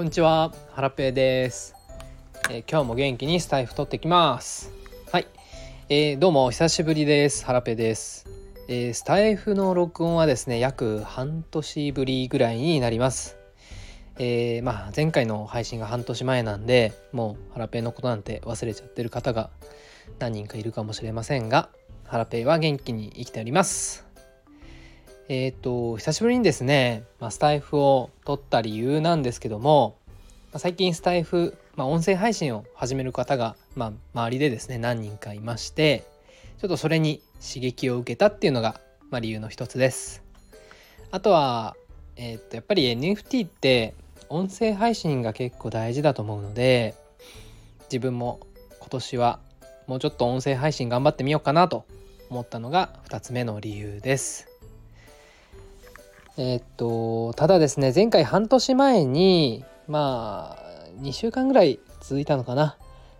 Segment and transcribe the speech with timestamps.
[0.00, 1.74] こんにちは、ハラペーです、
[2.48, 4.72] えー、今日も元気にスタイフ撮ってきます。
[5.12, 5.26] はい、
[5.90, 7.44] えー、どうもお久しぶりです。
[7.44, 8.26] ハラペーです、
[8.66, 13.36] えー、スタイフの録音はですね、約半年ぶりぐらいになります。
[14.18, 19.50] えー、まあ前回の配信が半年前なんで、もうハラペーのことなんて忘れちゃってる方が
[20.18, 21.68] 何人かいるかもしれませんが、
[22.06, 24.09] ハラペーは元気に生きております。
[25.32, 29.96] えっ、ー、と久しぶりにですね、まあ、スタイフを撮った理由なんですけども、
[30.52, 36.02] まあ、最近スタイフ、まあ、音声配信を始める方が、まあ、周りでですね何人かいまして
[36.60, 40.24] ちょっとそれに刺激を受けたっていうのが、まあ、理由の一つです。
[41.12, 41.76] あとは、
[42.16, 43.94] えっ、ー、とやっぱり NFT って
[44.30, 46.96] 音声配信が結構大事だと思うので
[47.84, 48.40] 自分も
[48.80, 49.38] 今年は
[49.86, 51.84] もうちょっと音声配信頑張ってみようかなと
[52.30, 54.49] 思ったのが2つ目の理由です。
[56.42, 62.78] えー、っとただですね前回半年前にまあ2週間ぐらい続いたのかな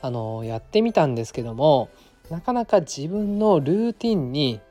[0.00, 1.90] あのやってみたんですけども
[2.30, 4.62] なかなか自分のルーティンに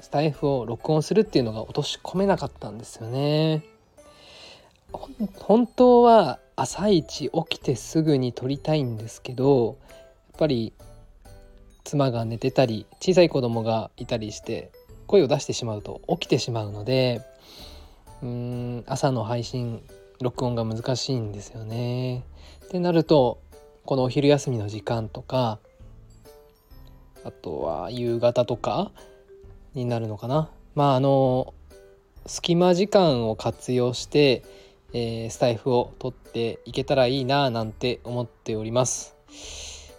[0.00, 3.64] スタイフを録音するっていうのが落とし込めなかったんですよね。
[5.40, 9.78] 本当は朝一起きてすぐに撮りたいんですけど
[10.30, 10.72] やっぱり
[11.82, 14.70] 妻が寝てたり小さい子供がいたりして
[15.08, 17.22] 声を出してしまうと起きてしまうので
[18.22, 19.82] うん朝の配信
[20.20, 22.24] 録音が難しいんですよね。
[22.64, 23.38] ってなると
[23.84, 25.58] このお昼休みの時間とか
[27.24, 28.90] あとは夕方とか
[29.74, 30.50] になるのかな。
[30.74, 31.54] まああの
[32.26, 34.42] 隙間時間を活用して、
[34.92, 39.14] えー、スタイフを取っていけたらいいななんて思っております。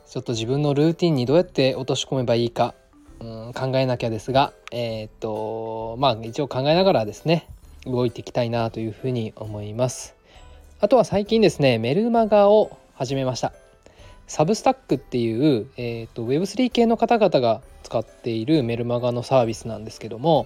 [0.07, 2.75] ちょっと自分のルーティンにどうやって落とし込めばいいか、
[3.22, 7.48] うん、考えなきゃですが、えー、っとまあ一応考えながらですね
[7.86, 10.16] 動いていきたいなというふうに思います。
[10.80, 13.53] あとは最近ですねメルマガを始めました。
[14.28, 20.46] サブスタックっていう、えーと、Web3 系の方々が使っているメルマガのサービスなんですけども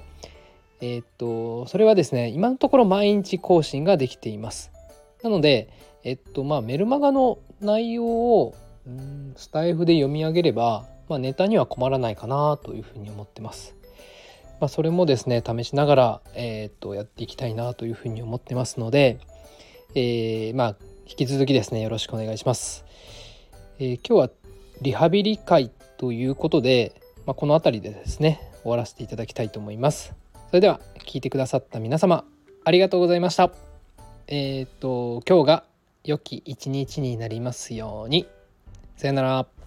[0.79, 4.71] えっ、とそれはですね今のところ毎日更新ができています。
[5.21, 5.69] なので
[6.03, 8.55] えっとまあメルマガの内容を
[8.89, 13.75] んスタイフで読み上げれば、まあ、ネタには困らないかなというふうに思ってます
[14.59, 19.19] まあ、それもですね試しながら、えー、とやっていきたいなというふうに思ってますので、
[19.93, 20.75] えー、まあ
[21.05, 22.85] 引き続きですねよろしくお願いします。
[23.77, 24.29] えー、今日は
[24.81, 30.13] リハビリ会ということで、まあ、この辺りでですね終わらせていただきたいと思います。
[30.47, 32.23] それでは聞いてくださった皆様
[32.63, 33.51] ありがとうございました。
[34.27, 35.63] えっ、と今日が
[36.05, 38.27] 良き一日になりますように。
[38.95, 39.62] さよなら。